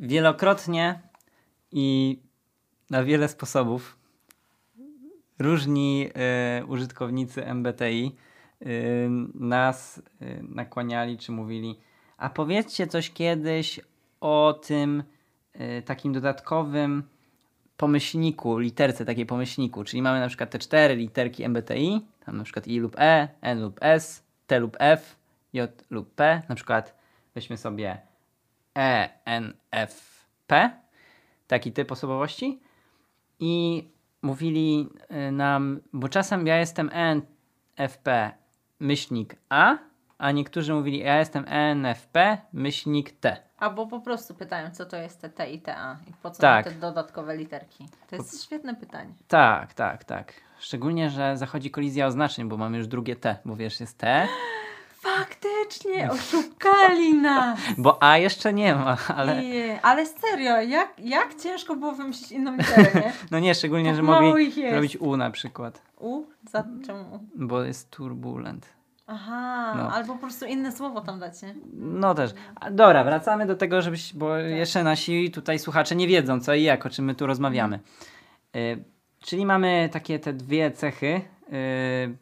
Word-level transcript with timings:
wielokrotnie 0.00 1.00
i 1.72 2.18
na 2.90 3.04
wiele 3.04 3.28
sposobów 3.28 3.98
różni 5.38 6.08
y, 6.60 6.66
użytkownicy 6.66 7.46
MBTI 7.46 8.16
y, 8.62 9.10
nas 9.34 9.98
y, 9.98 10.44
nakłaniali 10.48 11.18
czy 11.18 11.32
mówili, 11.32 11.78
a 12.16 12.30
powiedzcie 12.30 12.86
coś 12.86 13.10
kiedyś 13.10 13.80
o 14.20 14.60
tym 14.66 15.02
takim 15.84 16.12
dodatkowym 16.12 17.02
pomyślniku, 17.76 18.58
literce 18.58 19.04
takiej 19.04 19.26
pomyślniku, 19.26 19.84
czyli 19.84 20.02
mamy 20.02 20.20
na 20.20 20.28
przykład 20.28 20.50
te 20.50 20.58
cztery 20.58 20.96
literki 20.96 21.44
MBTI, 21.44 22.06
tam 22.26 22.36
na 22.36 22.44
przykład 22.44 22.68
I 22.68 22.78
lub 22.78 22.96
E, 22.98 23.28
N 23.40 23.60
lub 23.60 23.78
S, 23.80 24.24
T 24.46 24.58
lub 24.58 24.76
F, 24.80 25.16
J 25.52 25.84
lub 25.90 26.14
P, 26.14 26.42
na 26.48 26.54
przykład 26.54 26.94
weźmy 27.34 27.56
sobie 27.56 28.09
E, 28.78 29.08
N, 29.24 29.54
F, 29.70 30.26
P, 30.46 30.70
taki 31.46 31.72
typ 31.72 31.92
osobowości 31.92 32.60
i 33.38 33.84
mówili 34.22 34.88
y, 35.28 35.32
nam, 35.32 35.80
bo 35.92 36.08
czasem 36.08 36.46
ja 36.46 36.56
jestem 36.58 36.90
ENFP 36.92 38.32
myślnik 38.80 39.36
A, 39.48 39.76
a 40.18 40.30
niektórzy 40.30 40.74
mówili 40.74 40.98
ja 40.98 41.18
jestem 41.18 41.44
ENFP 41.48 42.38
myślnik 42.52 43.12
T. 43.20 43.36
Albo 43.58 43.86
po 43.86 44.00
prostu 44.00 44.34
pytają, 44.34 44.70
co 44.70 44.86
to 44.86 44.96
jest 44.96 45.20
te 45.20 45.28
T 45.28 45.50
i 45.50 45.60
TA 45.60 45.98
i 46.08 46.12
po 46.22 46.30
co 46.30 46.40
Tak. 46.40 46.64
te 46.64 46.70
dodatkowe 46.70 47.36
literki. 47.36 47.88
To 48.10 48.16
jest 48.16 48.44
świetne 48.44 48.74
pytanie. 48.74 49.14
Tak, 49.28 49.74
tak, 49.74 50.04
tak. 50.04 50.32
Szczególnie, 50.58 51.10
że 51.10 51.36
zachodzi 51.36 51.70
kolizja 51.70 52.06
oznaczeń, 52.06 52.48
bo 52.48 52.56
mamy 52.56 52.78
już 52.78 52.86
drugie 52.86 53.16
T, 53.16 53.36
bo 53.44 53.56
wiesz, 53.56 53.80
jest 53.80 53.98
T, 53.98 54.28
Faktycznie, 55.00 56.10
oszukali 56.10 57.14
nas! 57.14 57.58
bo 57.78 58.02
A 58.02 58.18
jeszcze 58.18 58.52
nie 58.52 58.74
ma, 58.74 58.96
ale 59.16 59.42
Nie, 59.42 59.80
ale 59.82 60.06
serio, 60.06 60.60
jak, 60.60 60.88
jak 60.98 61.34
ciężko 61.34 61.76
było 61.76 61.92
wymyślić 61.92 62.32
inną 62.32 62.56
literę, 62.56 62.90
nie? 62.94 63.12
no 63.30 63.38
nie, 63.38 63.54
szczególnie, 63.54 63.88
Tak 63.90 63.96
że 63.96 64.02
mogli 64.02 64.52
robić 64.72 64.96
U 64.96 65.16
na 65.16 65.30
przykład, 65.30 65.82
U? 65.98 66.22
Za 66.50 66.64
czemu 66.86 67.14
U? 67.14 67.18
bo 67.34 67.62
jest 67.62 67.90
turbulent. 67.90 68.66
Aha, 69.06 69.74
No. 69.76 69.90
albo 69.92 70.12
po 70.14 70.18
prostu 70.20 70.46
inne 70.46 70.72
słowo 70.72 71.00
tam 71.00 71.18
dać, 71.20 71.42
nie? 71.42 71.54
No 71.72 72.14
też. 72.14 72.30
Dobra, 72.70 73.04
wracamy 73.04 73.46
do 73.46 73.56
tego, 73.56 73.82
żebyś, 73.82 74.14
bo 74.14 74.36
jeszcze 74.36 74.82
nasi 74.84 75.30
tutaj 75.30 75.58
słuchacze 75.58 75.96
nie 75.96 76.08
wiedzą 76.08 76.40
co 76.40 76.54
i 76.54 76.62
jak, 76.62 76.86
o 76.86 76.90
czym 76.90 77.04
my 77.04 77.14
tu 77.14 77.26
rozmawiamy. 77.26 77.80
Y, 78.56 78.84
czyli 79.20 79.46
mamy 79.46 79.88
takie 79.92 80.18
te 80.18 80.32
dwie 80.32 80.70
cechy 80.70 81.20
y, 81.52 82.16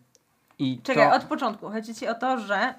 i 0.58 0.80
Czekaj, 0.82 1.10
to... 1.10 1.16
od 1.16 1.24
początku. 1.24 1.68
Chodzi 1.70 1.94
ci 1.94 2.08
o 2.08 2.14
to, 2.14 2.38
że 2.38 2.74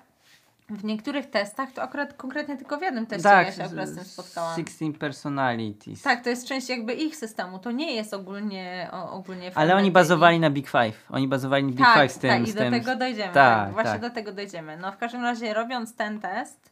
w 0.70 0.84
niektórych 0.84 1.30
testach, 1.30 1.72
to 1.72 1.82
akurat 1.82 2.14
konkretnie 2.14 2.58
tylko 2.58 2.78
w 2.78 2.82
jednym 2.82 3.06
teście 3.06 3.24
tak, 3.24 3.48
ja 3.48 3.54
się 3.54 3.64
akurat 3.64 3.90
z 3.90 3.96
tym 3.96 4.04
spotkałam. 4.04 4.56
16 4.56 4.94
personalities. 5.00 6.02
Tak, 6.02 6.24
to 6.24 6.30
jest 6.30 6.48
część 6.48 6.70
jakby 6.70 6.94
ich 6.94 7.16
systemu, 7.16 7.60
to 7.60 7.72
nie 7.72 7.96
jest 7.96 8.14
ogólnie, 8.14 8.90
o, 8.92 9.12
ogólnie 9.12 9.52
Ale 9.56 9.76
oni 9.76 9.92
bazowali 9.92 10.40
na 10.40 10.50
Big 10.50 10.70
Five. 10.70 11.06
Oni 11.10 11.28
bazowali 11.28 11.64
na 11.64 11.70
Big 11.70 11.80
tak, 11.80 12.02
Five 12.02 12.12
z 12.12 12.18
tym. 12.20 12.30
tak, 12.30 12.48
i 12.50 12.54
do 12.54 12.60
tym, 12.60 12.72
tego 12.74 12.96
dojdziemy. 12.96 13.34
Tak, 13.34 13.66
Tak, 13.66 13.74
właśnie 13.74 13.92
tak. 13.92 14.02
do 14.02 14.10
tego 14.10 14.32
dojdziemy. 14.32 14.78
No 14.78 14.92
w 14.92 14.98
każdym 14.98 15.24
razie 15.24 15.54
robiąc 15.54 15.96
ten 15.96 16.20
test, 16.20 16.72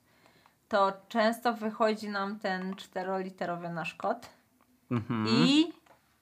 to 0.70 0.94
często 1.08 1.54
wychodzi 1.54 2.10
nam 2.10 2.40
ten 2.40 2.76
czteroliterowy 2.76 3.70
nasz 3.70 3.94
kod 3.94 4.30
Mhm. 4.92 5.28
i 5.28 5.72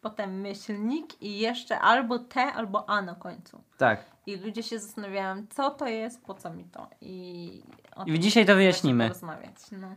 potem 0.05 0.41
myślnik 0.41 1.21
i 1.21 1.39
jeszcze 1.39 1.79
albo 1.79 2.19
T, 2.19 2.41
albo 2.41 2.89
A 2.89 3.01
na 3.01 3.15
końcu. 3.15 3.61
Tak. 3.77 4.05
I 4.25 4.35
ludzie 4.37 4.63
się 4.63 4.79
zastanawiają, 4.79 5.45
co 5.49 5.69
to 5.71 5.87
jest, 5.87 6.23
po 6.25 6.33
co 6.33 6.53
mi 6.53 6.63
to. 6.63 6.87
I, 7.01 7.63
I 8.05 8.19
dzisiaj 8.19 8.45
to 8.45 8.55
wyjaśnimy. 8.55 9.03
porozmawiać. 9.03 9.55
No. 9.71 9.87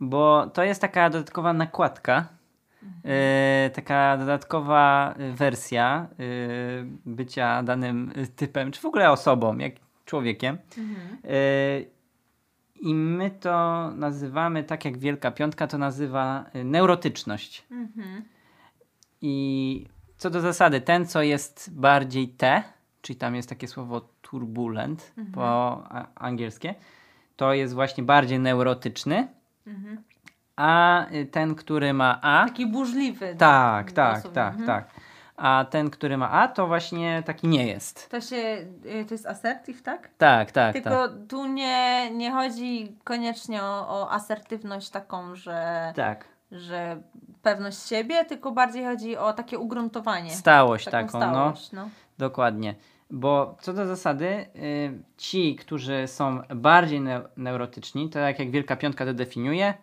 Bo 0.00 0.46
to 0.54 0.62
jest 0.64 0.80
taka 0.80 1.10
dodatkowa 1.10 1.52
nakładka, 1.52 2.28
Mhm. 2.82 3.14
y, 3.66 3.70
taka 3.70 4.16
dodatkowa 4.16 5.14
wersja 5.34 6.06
y, 6.20 6.84
bycia 7.06 7.62
danym 7.62 8.12
typem, 8.36 8.72
czy 8.72 8.80
w 8.80 8.84
ogóle 8.84 9.10
osobą, 9.10 9.58
jak 9.58 9.72
człowiekiem. 10.04 10.58
Mhm. 10.78 11.18
Y, 11.34 11.90
I 12.80 12.94
my 12.94 13.30
to 13.30 13.90
nazywamy, 13.90 14.64
tak 14.64 14.84
jak 14.84 14.98
Wielka 14.98 15.30
Piątka 15.30 15.66
to 15.66 15.78
nazywa 15.78 16.44
y, 16.56 16.64
neurotyczność. 16.64 17.64
Mhm. 17.70 18.22
I 19.22 19.86
co 20.16 20.30
do 20.30 20.40
zasady, 20.40 20.80
ten, 20.80 21.06
co 21.06 21.22
jest 21.22 21.70
bardziej 21.74 22.28
T, 22.28 22.62
czyli 23.02 23.16
tam 23.18 23.34
jest 23.36 23.48
takie 23.48 23.68
słowo 23.68 24.00
turbulent 24.22 25.12
Mhm. 25.18 25.34
po 25.34 25.82
angielskie, 26.14 26.74
to 27.36 27.52
jest 27.54 27.74
właśnie 27.74 28.04
bardziej 28.04 28.38
neurotyczny, 28.38 29.28
Mhm. 29.66 30.02
a 30.56 31.06
y, 31.12 31.26
ten, 31.26 31.54
który 31.54 31.92
ma 31.92 32.18
A, 32.22 32.44
Taki 32.48 32.66
burzliwy. 32.66 33.34
tak, 33.38 33.92
tak, 33.92 34.14
dosłownie. 34.16 34.34
tak, 34.34 34.52
Mhm. 34.54 34.66
tak. 34.66 34.90
A 35.36 35.64
ten, 35.70 35.90
który 35.90 36.16
ma 36.16 36.30
A, 36.30 36.48
to 36.48 36.66
właśnie 36.66 37.22
taki 37.26 37.48
nie 37.48 37.66
jest. 37.66 38.10
To 38.10 38.20
się, 38.20 38.36
y, 39.00 39.04
to 39.08 39.14
jest 39.14 39.26
assertive, 39.26 39.82
tak? 39.82 40.10
Tak, 40.18 40.52
tak, 40.52 40.72
Tylko 40.72 41.08
tak. 41.08 41.10
tu 41.28 41.46
nie, 41.46 42.10
nie 42.10 42.30
chodzi 42.32 42.96
koniecznie 43.04 43.62
o, 43.62 43.88
o 44.00 44.10
asertywność 44.12 44.90
taką, 44.90 45.34
że, 45.34 45.92
Tak. 45.96 46.24
że 46.52 47.02
pewność 47.42 47.88
siebie, 47.88 48.24
tylko 48.24 48.52
bardziej 48.52 48.84
chodzi 48.84 49.16
o 49.16 49.32
takie 49.32 49.58
ugruntowanie. 49.58 50.30
Stałość 50.30 50.84
taką 50.84 51.06
taką, 51.06 51.18
no. 51.18 51.32
stałość, 51.32 51.72
no. 51.72 51.88
Dokładnie. 52.18 52.74
Bo 53.10 53.56
co 53.60 53.72
do 53.72 53.86
zasady, 53.86 54.26
y, 54.56 55.02
ci, 55.16 55.56
którzy 55.56 56.06
są 56.06 56.42
bardziej 56.54 57.00
neu- 57.00 57.28
neurotyczni, 57.36 58.10
to 58.10 58.18
jak, 58.18 58.38
jak 58.38 58.50
Wielka 58.50 58.76
Piątka 58.76 59.06
to 59.06 59.14
definiuje, 59.14 59.74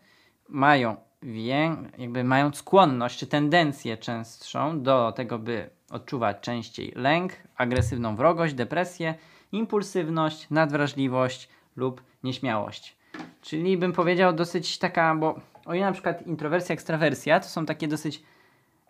mają 0.50 0.96
wię, 1.24 1.75
jakby 1.98 2.24
mają 2.24 2.53
skłonność 2.53 3.19
czy 3.19 3.28
tendencję 3.28 3.98
częstszą 3.98 4.81
do 4.81 5.12
tego, 5.12 5.40
by 5.40 5.69
odczuwać 5.92 6.38
częściej 6.42 6.94
lęk, 6.96 7.34
agresywną 7.56 8.16
wrogość, 8.16 8.53
depresję, 8.53 9.16
impulsywność, 9.52 10.50
nadwrażliwość 10.50 11.50
lub 11.75 12.02
nieśmiałość. 12.24 12.98
Czyli 13.42 13.78
bym 13.78 13.94
powiedział 13.94 14.34
dosyć 14.34 14.78
taka, 14.78 15.16
bo 15.16 15.40
o 15.66 15.74
ile 15.74 15.86
na 15.86 15.92
przykład 15.92 16.28
introwersja, 16.28 16.74
ekstrawersja 16.74 17.40
to 17.40 17.47
są 17.47 17.66
takie 17.66 17.88
dosyć, 17.88 18.24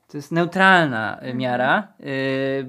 to 0.08 0.18
jest 0.18 0.32
neutralna 0.32 1.20
y, 1.24 1.34
miara, 1.34 1.88
y, 2.00 2.66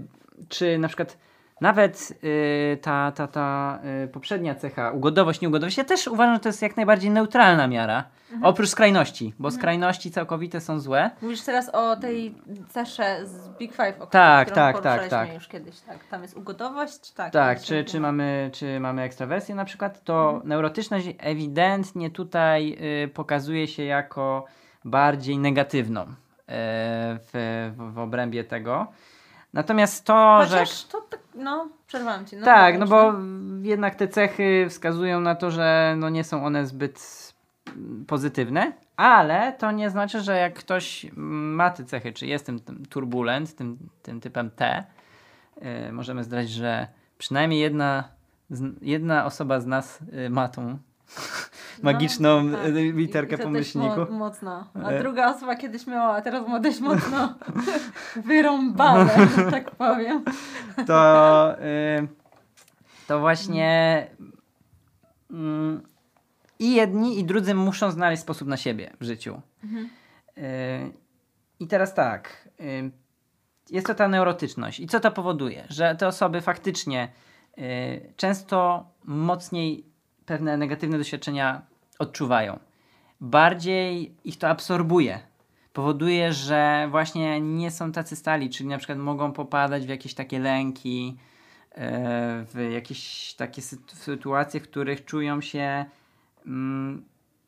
czy 0.49 0.79
na 0.79 0.89
przykład 0.89 1.19
nawet 1.61 2.13
y, 2.25 2.79
ta, 2.83 3.13
ta, 3.13 3.27
ta 3.27 3.79
poprzednia 4.13 4.55
cecha, 4.55 4.91
ugodowość, 4.91 5.41
nieugodowość, 5.41 5.79
ja 5.79 5.85
też 5.85 6.07
uważam, 6.07 6.35
że 6.35 6.41
to 6.41 6.49
jest 6.49 6.63
jak 6.63 6.77
najbardziej 6.77 7.11
neutralna 7.11 7.67
miara, 7.67 8.05
oprócz 8.43 8.69
skrajności, 8.69 9.35
bo 9.39 9.51
skrajności 9.51 10.11
całkowite 10.11 10.61
są 10.61 10.81
złe. 10.81 11.11
Mówisz 11.23 11.43
teraz 11.43 11.69
o 11.69 11.97
tej 11.97 12.35
cesze 12.69 13.27
z 13.27 13.49
Big 13.49 13.73
Five, 13.73 14.01
o 14.01 14.07
Tak, 14.07 14.51
tak, 14.51 14.81
tak, 14.81 15.09
tak. 15.09 15.35
już 15.35 15.49
kiedyś. 15.49 15.81
Tak. 15.81 16.05
Tam 16.11 16.23
jest 16.23 16.37
ugodowość, 16.37 17.13
tak. 17.13 17.33
Tak, 17.33 17.61
czy, 17.61 17.85
czy, 17.85 18.01
ma- 18.01 18.11
mamy, 18.13 18.51
czy 18.53 18.81
mamy 18.81 19.03
ekstrawersję 19.03 19.55
na 19.55 19.65
przykład, 19.65 20.05
to 20.05 20.41
neurotyczność 20.45 21.09
ewidentnie 21.19 22.11
tutaj 22.11 22.79
y, 23.05 23.09
pokazuje 23.09 23.69
się 23.69 23.85
jako 23.85 24.45
bardziej 24.85 25.39
negatywną 25.39 26.03
y, 26.03 26.07
w, 26.49 27.31
w, 27.77 27.95
w 27.95 27.99
obrębie 27.99 28.45
tego. 28.45 28.87
Natomiast 29.53 30.05
to, 30.05 30.45
że... 30.45 30.59
Chociaż 30.59 30.85
to 30.85 31.01
tak, 31.01 31.21
no, 31.35 31.69
przerwałam 31.87 32.27
ci. 32.27 32.37
No, 32.37 32.45
tak, 32.45 32.79
no 32.79 32.87
bo 32.87 33.13
jednak 33.63 33.95
te 33.95 34.09
cechy 34.09 34.67
wskazują 34.69 35.21
na 35.21 35.35
to, 35.35 35.51
że 35.51 35.95
no 35.99 36.09
nie 36.09 36.25
są 36.25 36.45
one 36.47 36.67
zbyt 36.67 36.99
pozytywne, 38.07 38.73
ale 38.97 39.53
to 39.53 39.71
nie 39.73 39.91
znaczy, 39.91 40.21
że 40.21 40.37
jak 40.37 40.55
ktoś 40.55 41.07
ma 41.17 41.71
te 41.71 41.85
cechy, 41.85 42.13
czy 42.13 42.27
jest 42.27 42.47
tym, 42.47 42.61
tym 42.61 42.87
turbulent, 42.87 43.55
tym, 43.57 43.79
tym 44.03 44.21
typem 44.21 44.51
T, 44.51 44.85
y, 45.89 45.93
możemy 45.93 46.25
zdradzić, 46.25 46.51
że 46.53 46.87
przynajmniej 47.19 47.61
jedna, 47.61 48.05
z, 48.51 48.75
jedna 48.83 49.25
osoba 49.25 49.61
z 49.61 49.67
nas 49.67 49.99
y, 50.27 50.31
ma 50.31 50.49
tą 50.49 50.79
magiczną 51.83 52.43
No, 52.43 52.59
tak. 52.59 52.67
y, 52.67 52.93
literkę 52.93 53.39
po 53.39 53.51
myślniku. 53.51 53.97
Mo- 54.01 54.07
mocno. 54.19 54.67
A 54.85 54.89
E. 54.91 54.99
druga 55.03 55.31
osoba 55.37 55.57
kiedyś 55.57 55.87
miała, 55.87 56.17
a 56.17 56.23
teraz 56.23 56.49
ma 56.49 56.61
dość 56.61 56.81
mocno 56.81 57.35
wyrąbane, 58.27 59.29
że 59.37 59.51
tak 59.51 59.71
powiem. 59.71 60.25
to, 60.87 61.55
y, 61.61 62.09
to 63.09 63.21
właśnie 63.21 64.07
mm, 65.31 65.83
i 66.61 66.75
jedni, 66.75 67.19
i 67.19 67.25
drudzy 67.25 67.55
muszą 67.55 67.91
znaleźć 67.91 68.23
sposób 68.23 68.49
na 68.49 68.57
siebie 68.57 68.91
w 69.01 69.05
życiu. 69.05 69.41
Mhm. 69.65 69.91
Y, 70.39 70.93
I 71.61 71.67
teraz 71.67 71.95
tak. 71.95 72.49
y, 72.61 72.91
Jest 73.71 73.87
to 73.87 73.95
ta 73.95 74.09
neurotyczność. 74.09 74.81
I 74.81 74.87
co 74.87 75.01
to 75.01 75.11
powoduje? 75.11 75.65
Że 75.69 75.95
te 75.97 76.07
osoby 76.09 76.41
faktycznie 76.41 77.09
y, 77.59 78.13
często 78.17 78.85
mocniej 79.05 79.85
pewne 80.27 80.57
negatywne 80.57 80.99
doświadczenia 80.99 81.63
odczuwają. 81.99 82.59
Bardziej 83.21 84.15
ich 84.25 84.39
to 84.39 84.49
absorbuje. 84.49 85.21
Powoduje, 85.73 86.33
że 86.33 86.89
właśnie 86.91 87.41
nie 87.41 87.71
są 87.71 87.93
tacy 87.93 88.17
stali, 88.17 88.51
czyli 88.51 88.69
na 88.69 88.79
przykład 88.79 88.99
mogą 88.99 89.33
popadać 89.33 89.87
w 89.87 89.89
jakieś 89.89 90.15
takie 90.15 90.39
lęki, 90.39 91.17
e, 91.73 92.45
w 92.55 92.71
jakieś 92.73 93.35
takie 93.35 93.63
sytu- 93.63 93.95
sytuacje, 93.95 94.61
w 94.61 94.63
których 94.63 95.05
czują 95.05 95.41
się 95.41 95.85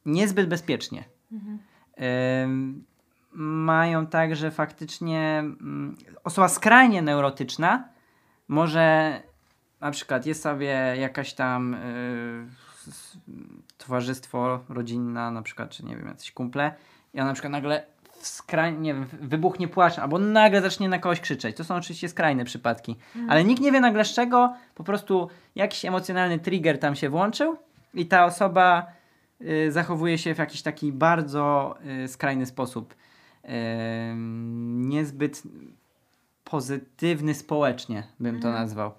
niezbyt 0.07 0.49
bezpiecznie. 0.49 1.05
Mhm. 1.33 1.59
Mają 3.65 4.07
tak, 4.07 4.37
że 4.37 4.51
faktycznie 4.51 5.39
mm, 5.39 5.97
osoba 6.25 6.49
skrajnie 6.49 7.03
neurotyczna 7.03 7.89
może 8.49 9.21
na 9.81 9.91
przykład 9.91 10.27
jest 10.27 10.43
sobie 10.43 10.95
jakaś 10.99 11.35
tam 11.35 11.75
y, 11.75 12.47
towarzystwo 13.79 14.61
rodzinna, 14.69 15.31
na 15.31 15.43
przykład, 15.43 15.71
czy 15.71 15.85
nie 15.85 15.97
wiem, 15.97 16.07
jacyś 16.07 16.33
kumple 16.33 16.75
i 17.15 17.21
ona 17.21 17.29
na 17.29 17.33
przykład 17.33 17.53
nagle 17.53 17.87
skrajnie, 18.21 18.95
wybuchnie 19.21 19.69
płaczem, 19.69 20.03
albo 20.03 20.19
nagle 20.19 20.63
zacznie 20.63 20.89
na 20.89 20.99
kogoś 20.99 21.21
krzyczeć. 21.21 21.57
To 21.57 21.65
są 21.65 21.75
oczywiście 21.75 22.09
skrajne 22.09 22.45
przypadki. 22.45 22.97
Ale 23.29 23.45
nikt 23.45 23.63
nie 23.63 23.73
wie 23.73 23.81
nagle 23.81 24.05
z 24.05 24.15
czego, 24.15 24.55
po 24.75 24.85
prostu 24.85 25.29
jakiś 25.55 25.85
emocjonalny 25.85 26.39
trigger 26.39 26.79
tam 26.79 26.95
się 26.95 27.11
włączył 27.11 27.57
i 27.95 28.07
ta 28.07 28.25
osoba 28.25 28.87
y, 29.41 29.73
zachowuje 29.73 30.19
się 30.19 30.35
w 30.35 30.39
jakiś 30.39 30.63
taki 30.63 30.93
bardzo 30.93 31.75
y, 32.05 32.09
skrajny 32.09 32.47
sposób. 32.47 32.95
Niezbyt 34.77 35.43
pozytywny 36.45 37.35
społecznie 37.35 38.03
bym 38.21 38.41
to 38.41 38.53
nazwał. 38.53 38.93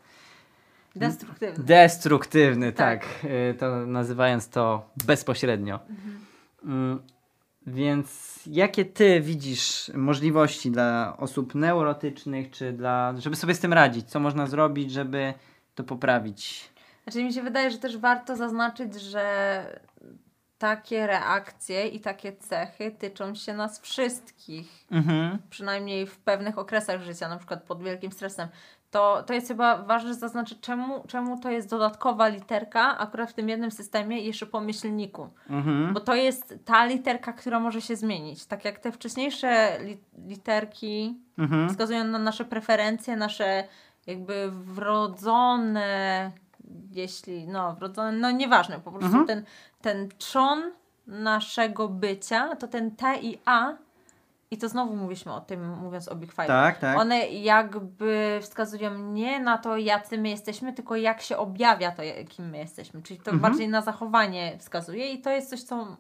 Destruktywny. 0.96 1.64
Destruktywny, 1.64 2.72
tak. 2.72 3.00
Tak. 3.22 3.32
y, 3.32 3.54
To 3.60 3.86
nazywając 3.86 4.50
to 4.50 4.90
bezpośrednio. 5.06 5.80
Mm, 6.64 7.00
Więc 7.68 8.40
jakie 8.48 8.86
ty 8.86 9.22
widzisz 9.22 9.92
możliwości 9.96 10.72
dla 10.72 11.18
osób 11.18 11.56
neurotycznych, 11.56 12.52
czy 12.52 12.74
dla, 12.74 13.14
żeby 13.18 13.36
sobie 13.36 13.56
z 13.56 13.60
tym 13.60 13.74
radzić? 13.74 14.10
Co 14.10 14.20
można 14.20 14.48
zrobić, 14.48 14.92
żeby 14.92 15.34
to 15.76 15.84
poprawić? 15.84 16.70
Znaczy 17.04 17.24
mi 17.24 17.34
się 17.34 17.42
wydaje, 17.42 17.72
że 17.72 17.78
też 17.78 17.98
warto 17.98 18.36
zaznaczyć, 18.36 18.94
że 19.02 19.66
takie 20.58 21.08
reakcje 21.08 21.88
i 21.88 22.00
takie 22.00 22.34
cechy 22.34 22.92
tyczą 22.92 23.36
się 23.36 23.54
nas 23.54 23.80
wszystkich. 23.80 24.86
Mhm. 24.92 25.38
przynajmniej 25.50 26.08
w 26.08 26.18
pewnych 26.18 26.58
okresach 26.58 27.02
życia, 27.02 27.30
na 27.30 27.38
przykład 27.38 27.64
pod 27.64 27.84
wielkim 27.84 28.12
stresem, 28.12 28.48
to, 28.92 29.24
to 29.24 29.34
jest 29.34 29.48
chyba 29.48 29.78
ważne 29.78 30.14
zaznaczyć, 30.14 30.60
czemu, 30.60 31.04
czemu 31.08 31.40
to 31.40 31.52
jest 31.52 31.70
dodatkowa 31.70 32.28
literka 32.28 32.98
akurat 32.98 33.30
w 33.30 33.34
tym 33.34 33.50
jednym 33.50 33.72
systemie 33.72 34.22
i 34.22 34.26
jeszcze 34.26 34.46
po 34.46 34.62
myślniku. 34.62 35.30
Mhm. 35.50 35.94
Bo 35.94 36.00
to 36.00 36.16
jest 36.16 36.56
ta 36.66 36.86
literka, 36.86 37.34
która 37.34 37.60
może 37.60 37.82
się 37.82 37.96
zmienić. 37.96 38.46
Tak 38.46 38.66
jak 38.66 38.80
te 38.80 38.92
wcześniejsze 38.92 39.78
li, 39.82 39.98
literki 40.28 41.18
Mhm. 41.38 41.70
wskazują 41.70 42.04
na 42.04 42.20
nasze 42.20 42.46
preferencje, 42.46 43.16
nasze 43.16 43.64
jakby 44.08 44.52
wrodzone, 44.52 46.32
jeśli, 46.96 47.48
no 47.48 47.74
wrodzone, 47.76 48.12
no 48.12 48.32
nieważne, 48.32 48.80
po 48.80 48.92
prostu 48.92 49.18
Mhm. 49.18 49.28
ten, 49.28 49.46
ten 49.82 50.10
trzon 50.18 50.72
naszego 51.08 51.88
bycia, 51.90 52.56
to 52.56 52.68
ten 52.68 52.96
T 52.96 53.18
i 53.22 53.40
A 53.46 53.74
i 54.52 54.58
to 54.58 54.70
znowu 54.70 54.96
mówiliśmy 54.96 55.34
o 55.34 55.42
tym, 55.42 55.70
mówiąc 55.78 56.08
o 56.08 56.16
Big 56.16 56.32
Five. 56.32 56.48
Tak, 56.48 56.80
tak. 56.80 56.98
One 56.98 57.28
jakby 57.30 58.40
wskazują 58.42 58.98
nie 58.98 59.40
na 59.40 59.58
to, 59.58 59.78
jacy 59.78 60.18
my 60.18 60.30
jesteśmy, 60.30 60.74
tylko 60.74 60.96
jak 60.96 61.22
się 61.22 61.38
objawia 61.38 61.92
to, 61.92 62.04
kim 62.30 62.50
my 62.50 62.58
jesteśmy. 62.58 63.02
Czyli 63.02 63.20
to 63.20 63.32
Mhm. 63.32 63.40
bardziej 63.52 63.70
na 63.70 63.82
zachowanie 63.82 64.58
wskazuje 64.60 65.12
i 65.14 65.22
to 65.22 65.30
jest 65.30 65.50
coś, 65.50 65.64
co 65.64 65.98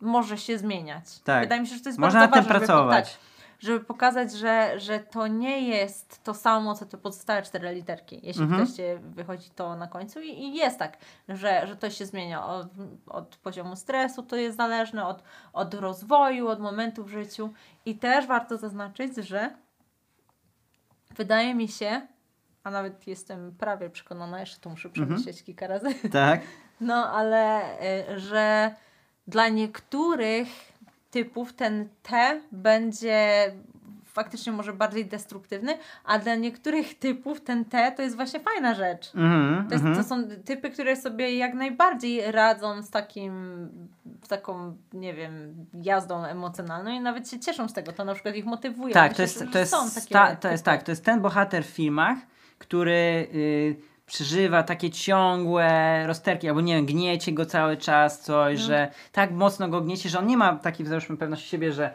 może 0.00 0.38
się 0.38 0.58
zmieniać. 0.58 1.04
Tak. 1.24 1.42
Wydaje 1.42 1.60
mi 1.60 1.66
się, 1.66 1.74
że 1.74 1.80
to 1.82 1.88
jest 1.88 1.98
Można 1.98 2.20
bardzo 2.20 2.36
nad 2.36 2.44
tym 2.44 2.52
ważne, 2.52 2.66
pracować. 2.66 3.06
Żeby, 3.06 3.18
tak, 3.18 3.29
żeby 3.60 3.80
pokazać, 3.84 4.32
że, 4.32 4.80
że 4.80 5.00
to 5.00 5.26
nie 5.26 5.68
jest 5.68 6.24
to 6.24 6.34
samo, 6.34 6.74
co 6.74 6.86
te 6.86 6.98
pozostałe 6.98 7.42
cztery 7.42 7.74
literki. 7.74 8.20
Jeśli 8.22 8.42
Mhm. 8.42 8.66
wychodzi 9.12 9.50
to 9.50 9.76
na 9.76 9.86
końcu 9.86 10.20
i, 10.20 10.28
i 10.28 10.54
jest 10.54 10.78
tak, 10.78 10.96
że, 11.28 11.66
że 11.66 11.76
to 11.76 11.90
się 11.90 12.06
zmienia 12.06 12.46
od, 12.46 12.66
od 13.06 13.36
poziomu 13.36 13.76
stresu, 13.76 14.22
to 14.22 14.36
jest 14.36 14.56
zależne 14.56 15.06
od, 15.06 15.22
od 15.52 15.74
rozwoju, 15.74 16.48
od 16.48 16.60
momentu 16.60 17.04
w 17.04 17.08
życiu. 17.10 17.52
I 17.86 17.94
też 17.98 18.26
warto 18.26 18.56
zaznaczyć, 18.56 19.16
że 19.16 19.50
wydaje 21.16 21.54
mi 21.54 21.68
się, 21.68 22.06
a 22.64 22.70
nawet 22.70 23.06
jestem 23.06 23.54
prawie 23.58 23.90
przekonana, 23.90 24.40
jeszcze 24.40 24.60
to 24.60 24.70
muszę 24.70 24.88
Mhm. 24.88 25.06
przemyśleć 25.06 25.42
kilka 25.44 25.66
razy, 25.66 25.94
Tak. 26.12 26.40
no 26.80 26.94
ale 27.12 27.62
y, 28.14 28.20
że 28.20 28.74
dla 29.26 29.48
niektórych 29.48 30.48
typów 31.10 31.52
ten 31.52 31.88
T 32.02 32.40
będzie 32.52 33.52
faktycznie 34.10 34.52
może 34.52 34.72
bardziej 34.72 35.06
destruktywny, 35.06 35.78
a 36.04 36.18
dla 36.18 36.34
niektórych 36.34 36.98
typów 36.98 37.40
ten 37.40 37.64
T 37.64 37.92
to 37.96 38.02
jest 38.02 38.16
właśnie 38.16 38.40
fajna 38.40 38.74
rzecz. 38.74 39.14
Mhm. 39.14 39.68
To, 39.68 39.74
jest, 39.74 39.84
mhm. 39.84 39.96
to 39.96 40.08
są 40.08 40.24
typy, 40.44 40.70
które 40.70 40.96
sobie 40.96 41.36
jak 41.36 41.54
najbardziej 41.54 42.32
radzą 42.32 42.82
z 42.82 42.90
takim, 42.90 43.32
z 44.24 44.28
taką, 44.28 44.76
nie 44.92 45.14
wiem, 45.14 45.54
jazdą 45.74 46.24
emocjonalną 46.24 46.90
i 46.90 47.00
nawet 47.00 47.30
się 47.30 47.38
cieszą 47.38 47.68
z 47.68 47.72
tego. 47.72 47.92
To 47.92 48.04
na 48.04 48.14
przykład 48.14 48.34
ich 48.34 48.44
motywuje. 48.44 48.94
Tak, 48.94 49.14
to 49.14 49.22
jest, 49.22 49.44
to 49.52 49.58
jest, 49.58 49.72
są 49.72 49.90
takie 49.90 50.00
sta, 50.00 50.36
to 50.36 50.48
jest 50.48 50.64
tak, 50.64 50.82
to 50.82 50.92
jest 50.92 51.04
ten 51.04 51.20
bohater 51.20 51.64
w 51.64 51.70
filmach, 51.70 52.18
który 52.58 53.28
y, 53.34 53.76
przeżywa 54.10 54.62
takie 54.62 54.90
ciągłe 54.90 56.02
rozterki, 56.06 56.48
albo 56.48 56.60
nie 56.60 56.74
wiem, 56.74 56.86
gniecie 56.86 57.32
go 57.32 57.46
cały 57.46 57.76
czas, 57.76 58.20
coś, 58.20 58.60
No. 58.60 58.66
że 58.66 58.88
tak 59.12 59.30
mocno 59.30 59.68
go 59.68 59.80
gniecie, 59.80 60.08
że 60.08 60.18
on 60.18 60.26
nie 60.26 60.36
ma 60.36 60.56
takiej 60.56 60.86
załóżmy 60.86 61.16
pewności 61.16 61.48
siebie, 61.48 61.72
że 61.72 61.90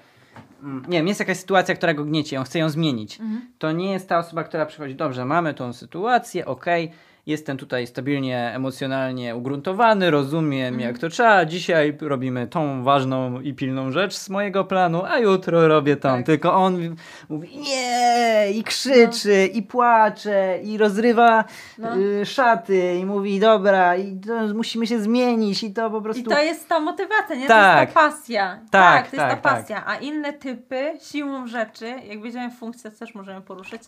mm, 0.64 0.86
nie 0.88 0.98
wiem, 0.98 1.08
jest 1.08 1.20
jakaś 1.20 1.38
sytuacja, 1.38 1.76
która 1.76 1.94
go 1.94 2.04
gniecie, 2.06 2.40
on 2.40 2.46
chce 2.46 2.60
ją 2.60 2.70
zmienić. 2.70 3.20
Mhm. 3.20 3.42
To 3.60 3.72
nie 3.72 3.92
jest 3.92 4.10
ta 4.10 4.18
osoba, 4.18 4.44
która 4.44 4.66
przychodzi, 4.66 4.96
dobrze, 4.96 5.26
mamy 5.26 5.54
tą 5.54 5.74
sytuację, 5.74 6.46
okej, 6.46 6.92
jestem 7.28 7.58
tutaj 7.58 7.88
stabilnie, 7.88 8.52
emocjonalnie 8.56 9.36
ugruntowany, 9.36 10.12
rozumiem 10.12 10.74
Mhm. 10.74 10.90
jak 10.90 11.00
to 11.00 11.10
trzeba, 11.10 11.46
dzisiaj 11.46 11.98
robimy 12.02 12.48
tą 12.48 12.84
ważną 12.84 13.42
i 13.42 13.54
pilną 13.54 13.92
rzecz 13.92 14.14
z 14.16 14.30
mojego 14.30 14.66
planu, 14.66 15.04
a 15.06 15.20
jutro 15.20 15.68
robię 15.68 15.96
tą. 15.96 16.10
Tak. 16.10 16.26
Tylko 16.26 16.54
on 16.54 16.96
mówi 17.30 17.58
nie 17.58 18.46
i 18.54 18.64
krzyczy 18.64 19.46
i 19.54 19.64
płacze 19.64 20.60
i 20.64 20.78
rozrywa 20.78 21.44
No. 21.78 21.98
y, 21.98 22.26
szaty 22.26 22.96
i 22.96 23.06
mówi 23.06 23.40
dobra 23.40 23.96
i 23.96 24.20
to 24.20 24.54
musimy 24.54 24.88
się 24.88 25.00
zmienić 25.00 25.64
i 25.64 25.74
to 25.74 25.90
po 25.90 26.02
prostu... 26.02 26.22
I 26.22 26.26
to 26.26 26.40
jest 26.40 26.70
ta 26.70 26.80
motywacja, 26.80 27.36
nie? 27.36 27.48
Tak. 27.48 27.76
To 27.76 27.82
jest 27.82 27.94
ta 27.94 28.00
pasja. 28.10 28.60
Tak, 28.72 29.10
to 29.10 29.16
jest 29.16 29.28
tak, 29.30 29.42
ta 29.42 29.50
tak. 29.50 29.60
pasja. 29.62 29.84
A 29.88 29.96
inne 29.96 30.34
typy, 30.34 30.94
siłą 31.12 31.48
rzeczy, 31.48 31.86
jak 32.08 32.22
wiedziałem 32.22 32.52
funkcję, 32.52 32.92
też 32.92 33.16
możemy 33.16 33.42
poruszyć, 33.42 33.82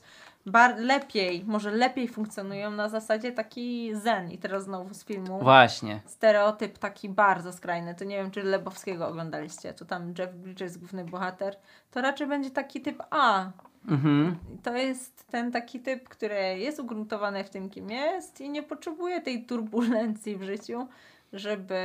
bar 0.47 0.79
lepiej, 0.79 1.43
może 1.47 1.71
lepiej 1.71 2.07
funkcjonują 2.07 2.71
na 2.71 2.89
zasadzie 2.89 3.31
taki 3.31 3.95
zen. 3.95 4.31
I 4.31 4.37
teraz 4.37 4.63
znowu 4.63 4.93
z 4.93 5.05
filmu. 5.05 5.39
Właśnie. 5.39 6.01
Stereotyp 6.05 6.77
taki 6.77 7.09
bardzo 7.09 7.53
skrajny. 7.53 7.95
To 7.95 8.05
nie 8.05 8.17
wiem, 8.17 8.31
czy 8.31 8.43
Lebowskiego 8.43 9.07
oglądaliście. 9.07 9.73
To 9.73 9.85
tam 9.85 10.13
Jeff 10.19 10.33
Bridges, 10.33 10.77
główny 10.77 11.05
bohater. 11.05 11.55
To 11.91 12.01
raczej 12.01 12.27
będzie 12.27 12.51
taki 12.51 12.81
typ 12.81 13.03
A. 13.09 13.51
Mhm. 13.87 14.37
To 14.63 14.75
jest 14.75 15.27
ten 15.27 15.51
taki 15.51 15.79
typ, 15.79 16.09
który 16.09 16.57
jest 16.57 16.79
ugruntowany 16.79 17.43
w 17.43 17.49
tym, 17.49 17.69
kim 17.69 17.89
jest 17.89 18.41
i 18.41 18.49
nie 18.49 18.63
potrzebuje 18.63 19.21
tej 19.21 19.45
turbulencji 19.45 20.35
w 20.35 20.43
życiu, 20.43 20.87
żeby 21.33 21.81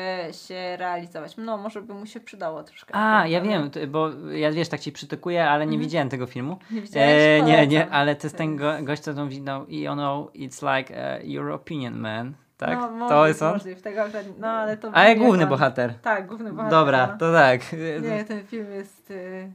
się 0.46 0.76
realizować. 0.76 1.34
No, 1.36 1.56
może 1.56 1.82
by 1.82 1.94
mu 1.94 2.06
się 2.06 2.20
przydało 2.20 2.62
troszkę. 2.62 2.94
A, 2.96 3.26
ja 3.26 3.40
ale- 3.40 3.48
wiem, 3.48 3.70
bo 3.90 4.10
ja 4.32 4.52
wiesz, 4.52 4.68
tak 4.68 4.80
ci 4.80 4.92
przytykuję, 4.92 5.48
ale 5.50 5.66
nie 5.66 5.72
Mhm. 5.72 5.80
widziałem 5.82 6.08
tego 6.08 6.26
filmu. 6.26 6.58
Nie 6.70 6.80
widziałeś? 6.82 7.12
E, 7.12 7.42
nie, 7.42 7.66
nie, 7.66 7.90
ale 7.90 8.16
to 8.16 8.26
jest 8.26 8.36
ten 8.36 8.56
go, 8.56 8.72
gość, 8.82 9.02
co 9.02 9.14
tą 9.14 9.28
widał 9.28 9.66
i 9.66 9.88
ono, 9.88 10.28
it's 10.34 10.78
like 10.78 10.94
uh, 11.20 11.28
your 11.28 11.50
opinion, 11.50 11.94
man. 11.98 12.34
Tak? 12.56 12.78
No, 12.78 12.88
to 12.88 12.94
możliw, 12.98 13.28
jest 13.28 13.42
on? 13.42 13.52
możliw, 13.52 13.82
tego 13.82 14.00
no, 14.38 14.48
ale 14.48 14.76
to 14.76 14.90
Ale 14.94 15.16
główny 15.16 15.46
bohater. 15.46 15.94
Tak, 15.94 16.26
główny 16.26 16.50
bohater. 16.52 16.70
Dobra, 16.70 17.06
no. 17.06 17.18
to 17.18 17.32
tak. 17.32 17.60
Nie, 18.02 18.24
ten 18.24 18.46
film 18.46 18.72
jest... 18.72 19.10
y, 19.10 19.52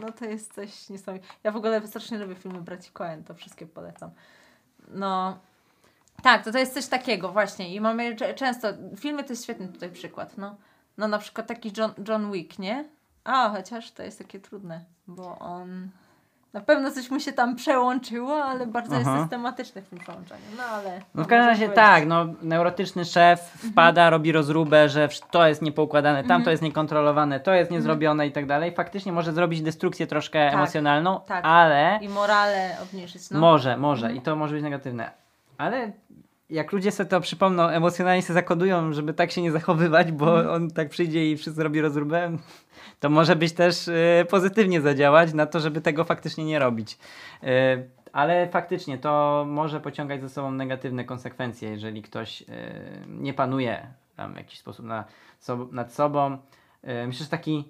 No 0.00 0.12
to 0.12 0.24
jest 0.24 0.54
coś 0.54 0.88
niesamowitego. 0.90 1.34
Ja 1.44 1.50
w 1.50 1.56
ogóle 1.56 1.86
strasznie 1.86 2.18
lubię 2.18 2.34
filmy 2.34 2.60
braci 2.60 2.90
Coen, 2.92 3.24
to 3.24 3.34
wszystkie 3.34 3.66
polecam. 3.66 4.10
No... 4.88 5.38
Tak, 6.24 6.44
to 6.44 6.52
to 6.52 6.58
jest 6.58 6.74
coś 6.74 6.86
takiego 6.86 7.28
właśnie 7.28 7.74
i 7.74 7.80
mamy 7.80 8.16
często... 8.16 8.68
Filmy 8.96 9.24
to 9.24 9.32
jest 9.32 9.44
świetny 9.44 9.68
tutaj 9.68 9.90
przykład, 9.90 10.38
no. 10.38 10.54
No 10.98 11.08
na 11.08 11.18
przykład 11.18 11.46
taki 11.46 11.72
John, 11.76 11.90
John 12.08 12.32
Wick, 12.32 12.58
nie? 12.58 12.84
A, 13.24 13.48
chociaż 13.50 13.90
to 13.90 14.02
jest 14.02 14.18
takie 14.18 14.40
trudne, 14.40 14.80
bo 15.06 15.38
on... 15.38 15.88
Na 16.52 16.60
pewno 16.60 16.90
coś 16.90 17.10
mu 17.10 17.20
się 17.20 17.32
tam 17.32 17.56
przełączyło, 17.56 18.44
ale 18.44 18.66
bardzo 18.66 18.94
jest 18.94 19.06
Aha. 19.08 19.20
systematyczny 19.20 19.82
w 19.82 19.88
tym 19.88 19.98
przełączaniu. 19.98 20.42
No 20.56 20.62
ale... 20.62 21.00
No 21.14 21.24
w 21.24 21.26
każdym 21.26 21.38
może 21.38 21.50
razie 21.50 21.66
powiedzieć. 21.66 21.84
tak, 21.84 22.06
no 22.06 22.26
neurotyczny 22.42 23.04
szef 23.04 23.40
wpada, 23.72 24.10
robi 24.10 24.32
rozróbę, 24.32 24.88
że 24.88 25.08
to 25.30 25.46
jest 25.46 25.62
niepoukładane, 25.62 26.18
Mhm. 26.18 26.50
jest 26.50 26.62
niekontrolowane, 26.62 27.40
to 27.40 27.54
jest 27.54 27.70
niezrobione 27.70 28.26
i 28.26 28.32
tak 28.32 28.46
dalej. 28.46 28.74
Faktycznie 28.74 29.12
może 29.12 29.32
zrobić 29.32 29.62
destrukcję 29.62 30.06
troszkę 30.06 30.44
Tak, 30.44 30.54
emocjonalną, 30.54 31.20
tak. 31.26 31.44
ale 31.44 31.98
I 32.02 32.08
morale 32.08 32.76
obniżyć, 32.82 33.30
no. 33.30 33.40
może, 33.40 33.76
może 33.76 34.12
i 34.12 34.20
to 34.20 34.36
może 34.36 34.54
być 34.54 34.62
negatywne. 34.62 35.23
Ale 35.64 35.92
jak 36.50 36.72
ludzie 36.72 36.90
sobie 36.90 37.10
to 37.10 37.20
przypomną, 37.20 37.62
emocjonalnie 37.68 38.22
się 38.22 38.32
zakodują, 38.32 38.92
żeby 38.92 39.14
tak 39.14 39.30
się 39.30 39.42
nie 39.42 39.52
zachowywać, 39.52 40.12
bo 40.12 40.38
Mhm. 40.38 40.54
on 40.62 40.70
tak 40.70 40.88
przyjdzie 40.88 41.30
i 41.30 41.36
wszyscy 41.36 41.62
robi 41.62 41.80
rozróbę, 41.80 42.36
to 43.00 43.10
może 43.10 43.36
być 43.36 43.52
też 43.52 43.88
y, 43.88 44.26
pozytywnie 44.30 44.80
zadziałać 44.80 45.32
na 45.34 45.46
to, 45.46 45.60
żeby 45.60 45.80
tego 45.80 46.04
faktycznie 46.04 46.44
nie 46.44 46.58
robić. 46.58 46.98
Y, 47.42 47.46
ale 48.12 48.48
faktycznie 48.48 48.98
to 48.98 49.44
może 49.48 49.80
pociągać 49.80 50.20
ze 50.20 50.28
sobą 50.28 50.50
negatywne 50.52 51.04
konsekwencje, 51.04 51.70
jeżeli 51.70 52.02
ktoś 52.02 52.42
y, 52.42 52.46
nie 53.08 53.34
panuje 53.34 53.86
tam 54.16 54.34
w 54.34 54.36
jakiś 54.36 54.58
sposób 54.58 54.86
na, 54.86 55.04
sob- 55.42 55.72
nad 55.72 55.92
sobą. 55.94 56.38
Myślę, 57.06 57.24
że 57.24 57.30
taki 57.30 57.64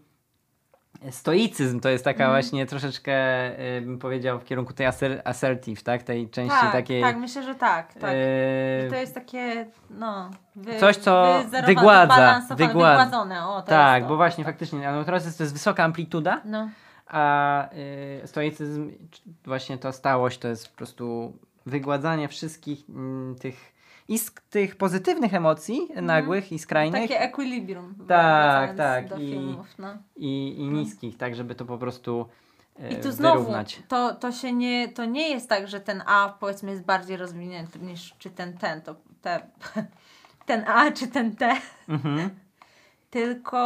stoicyzm 1.10 1.80
to 1.80 1.88
jest 1.88 2.04
taka 2.04 2.24
Mhm. 2.24 2.42
właśnie 2.42 2.66
troszeczkę, 2.66 3.14
y, 3.76 3.80
bym 3.80 3.98
powiedział, 3.98 4.40
w 4.40 4.44
kierunku 4.44 4.72
tej 4.72 4.86
aser- 4.86 5.20
assertive, 5.24 5.82
tak? 5.82 6.02
Tej 6.02 6.30
części 6.30 6.58
Tak, 6.60 6.72
takiej. 6.72 7.02
tak, 7.02 7.16
myślę, 7.16 7.42
że 7.42 7.54
tak. 7.54 7.94
tak. 7.94 8.12
y, 8.12 8.86
to 8.90 8.96
jest 8.96 9.14
takie, 9.14 9.66
no... 9.90 10.30
Wy, 10.56 10.80
Coś, 10.80 10.96
co 10.96 11.42
wygładza. 11.66 12.40
Wygładzone, 12.56 13.48
o, 13.48 13.62
to 13.62 13.68
tak, 13.68 14.06
bo 14.06 14.16
właśnie 14.16 14.44
faktycznie, 14.44 14.92
no 14.92 15.04
teraz 15.04 15.24
jest, 15.24 15.38
to 15.38 15.44
jest 15.44 15.52
wysoka 15.54 15.84
amplituda, 15.84 16.40
No, 16.44 16.68
a 17.06 17.68
y, 18.24 18.26
stoicyzm, 18.26 18.90
właśnie 19.44 19.78
ta 19.78 19.92
stałość 19.92 20.38
to 20.38 20.48
jest 20.48 20.68
po 20.68 20.76
prostu 20.76 21.32
wygładzanie 21.66 22.28
wszystkich 22.28 22.78
mm, 22.90 23.34
tych 23.34 23.73
i 24.08 24.16
sk- 24.18 24.40
tych 24.50 24.76
pozytywnych 24.76 25.34
emocji 25.34 25.88
nagłych 26.02 26.52
i 26.52 26.58
skrajnych 26.58 27.02
takie 27.02 27.20
equilibrium. 27.20 27.94
Tak, 28.08 28.76
tak, 28.76 29.08
Do 29.08 29.16
i- 29.16 29.30
filmów, 29.30 29.66
no. 29.78 29.88
i, 30.16 30.54
i 30.58 30.68
niskich, 30.68 31.16
tak 31.16 31.34
żeby 31.36 31.54
to 31.54 31.64
po 31.64 31.78
prostu 31.78 32.26
y, 32.80 32.88
I 32.88 32.96
tu 33.00 33.12
znowu, 33.12 33.38
wyrównać. 33.40 33.82
to, 33.88 34.14
to 34.14 34.32
się 34.32 34.52
nie, 34.52 34.88
to 34.88 35.04
nie 35.04 35.28
jest 35.30 35.48
tak, 35.48 35.68
że 35.68 35.80
ten 35.80 36.02
A 36.06 36.36
powiedzmy 36.40 36.70
jest 36.70 36.84
bardziej 36.84 37.16
rozwinięty 37.16 37.78
niż 37.78 38.14
czy 38.18 38.30
ten 38.30 38.58
ten, 38.58 38.82
to 38.82 38.94
te, 39.22 39.40
ten 40.46 40.64
A 40.68 40.90
czy 40.92 41.08
ten 41.08 41.36
T, 41.36 41.52
Mhm. 41.88 42.30
Tylko 43.14 43.58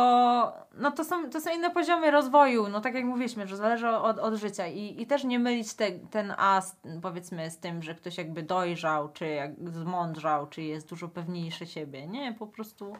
no 0.74 0.90
to 0.90 1.04
są, 1.04 1.30
to 1.30 1.40
są 1.40 1.54
inne 1.54 1.70
poziomy 1.70 2.10
rozwoju, 2.10 2.68
no 2.68 2.80
tak 2.80 2.94
jak 2.94 3.04
mówiliśmy, 3.04 3.46
że 3.46 3.56
zależy 3.56 3.88
od, 3.88 4.18
od 4.18 4.34
życia 4.34 4.66
i, 4.66 5.02
i 5.02 5.06
też 5.06 5.24
nie 5.24 5.38
mylić 5.38 5.74
te, 5.74 5.90
ten 5.92 6.34
A 6.36 6.60
z, 6.60 6.76
powiedzmy 7.02 7.50
z 7.50 7.58
tym, 7.58 7.82
że 7.82 7.94
ktoś 7.94 8.18
jakby 8.18 8.42
dojrzał, 8.42 9.08
czy 9.12 9.26
jak 9.26 9.70
zmądrzał, 9.70 10.46
czy 10.46 10.62
jest 10.62 10.88
dużo 10.88 11.08
pewniejszy 11.08 11.66
siebie, 11.66 12.06
nie, 12.06 12.34
po 12.34 12.46
prostu 12.46 12.92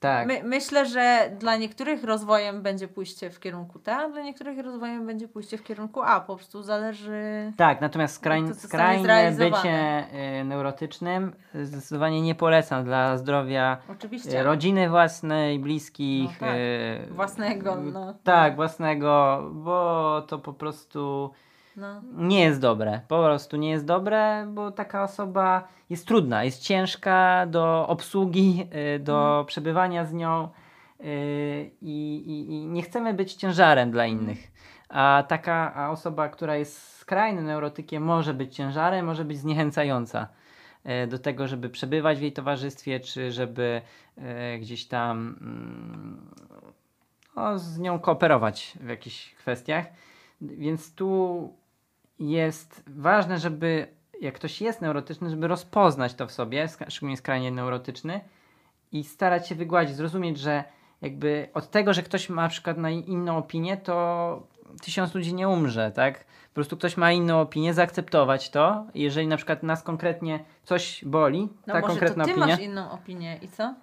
Tak. 0.00 0.26
My, 0.26 0.42
myślę, 0.44 0.86
że 0.86 1.30
dla 1.38 1.56
niektórych 1.56 2.04
rozwojem 2.04 2.62
będzie 2.62 2.88
pójście 2.88 3.30
w 3.30 3.40
kierunku 3.40 3.78
T, 3.78 3.96
a 3.96 4.08
dla 4.08 4.22
niektórych 4.22 4.58
rozwojem 4.58 5.06
będzie 5.06 5.28
pójście 5.28 5.58
w 5.58 5.62
kierunku 5.62 6.02
A. 6.02 6.20
Po 6.20 6.36
prostu 6.36 6.62
zależy. 6.62 7.52
Tak, 7.56 7.80
natomiast 7.80 8.14
skrań, 8.14 8.48
to 8.48 8.54
skrajne 8.54 9.32
bycie 9.32 10.04
y, 10.40 10.44
neurotycznym 10.44 11.32
zdecydowanie 11.54 12.22
nie 12.22 12.34
polecam 12.34 12.84
dla 12.84 13.18
zdrowia 13.18 13.78
Oczywiście. 13.88 14.40
y, 14.40 14.42
rodziny 14.42 14.88
własnej, 14.88 15.58
bliskich. 15.58 16.40
No 16.40 16.46
tak. 16.46 16.56
y, 16.56 17.14
Własnego, 17.14 17.78
y, 17.78 17.82
no. 17.82 18.14
Tak, 18.24 18.56
własnego, 18.56 19.42
bo 19.52 20.22
to 20.26 20.38
po 20.38 20.52
prostu 20.52 21.30
No. 21.80 22.02
nie 22.12 22.40
jest 22.40 22.60
dobre. 22.60 23.00
Po 23.08 23.22
prostu 23.22 23.56
nie 23.56 23.70
jest 23.70 23.84
dobre, 23.84 24.46
bo 24.48 24.70
taka 24.70 25.02
osoba 25.04 25.68
jest 25.90 26.06
trudna, 26.06 26.44
jest 26.44 26.62
ciężka 26.62 27.46
do 27.46 27.88
obsługi, 27.88 28.66
y, 28.96 28.98
do 28.98 29.26
Mhm. 29.28 29.46
przebywania 29.46 30.04
z 30.04 30.12
nią 30.12 30.48
y, 31.00 31.70
i, 31.82 32.16
i, 32.26 32.52
i 32.52 32.66
nie 32.66 32.82
chcemy 32.82 33.14
być 33.14 33.34
ciężarem 33.34 33.90
dla 33.90 34.04
Mhm. 34.04 34.22
innych. 34.22 34.50
A 34.88 35.24
taka 35.28 35.74
a 35.74 35.90
osoba, 35.90 36.28
która 36.28 36.56
jest 36.56 36.96
skrajnym 36.96 37.44
neurotykiem, 37.44 38.02
może 38.02 38.34
być 38.34 38.56
ciężarem, 38.56 39.06
może 39.06 39.24
być 39.24 39.38
zniechęcająca 39.38 40.28
y, 41.04 41.06
do 41.06 41.18
tego, 41.18 41.48
żeby 41.48 41.68
przebywać 41.70 42.18
w 42.18 42.22
jej 42.22 42.32
towarzystwie, 42.32 43.00
czy 43.00 43.32
żeby 43.32 43.82
gdzieś 44.60 44.86
tam 44.86 45.36
mm, 45.40 46.30
no, 47.36 47.58
z 47.58 47.78
nią 47.78 47.98
kooperować 47.98 48.78
w 48.80 48.88
jakichś 48.88 49.34
kwestiach. 49.34 49.86
Więc 50.40 50.94
tu 50.94 51.59
jest 52.20 52.82
ważne, 52.86 53.38
żeby 53.38 53.86
jak 54.20 54.34
ktoś 54.34 54.60
jest 54.60 54.80
neurotyczny, 54.82 55.30
żeby 55.30 55.48
rozpoznać 55.48 56.14
to 56.14 56.26
w 56.26 56.32
sobie, 56.32 56.68
szczególnie 56.88 57.16
skrajnie 57.16 57.50
neurotyczny 57.50 58.20
i 58.92 59.04
starać 59.04 59.48
się 59.48 59.54
wygładzić, 59.54 59.96
zrozumieć, 59.96 60.38
że 60.38 60.64
jakby 61.02 61.48
od 61.54 61.70
tego, 61.70 61.94
że 61.94 62.02
ktoś 62.02 62.28
ma 62.28 62.42
na 62.42 62.48
przykład 62.48 62.78
na 62.78 62.90
inną 62.90 63.36
opinię, 63.36 63.76
to 63.76 64.46
tysiąc 64.82 65.14
ludzi 65.14 65.34
nie 65.34 65.48
umrze, 65.48 65.90
tak? 65.90 66.24
Po 66.24 66.54
prostu 66.54 66.76
ktoś 66.76 66.96
ma 66.96 67.12
inną 67.12 67.40
opinię, 67.40 67.74
zaakceptować 67.74 68.50
to. 68.50 68.86
Jeżeli 68.94 69.26
na 69.26 69.36
przykład 69.36 69.62
nas 69.62 69.82
konkretnie 69.82 70.44
coś 70.64 71.04
boli, 71.04 71.48
No 71.66 71.72
ta 71.74 71.80
może 71.80 71.86
konkretna 71.86 72.24
to 72.24 72.28
ty 72.28 72.32
opinia, 72.32 72.46
masz 72.46 72.60
inną 72.60 72.90
opinię 72.90 73.38
i 73.42 73.48
co? 73.48 73.74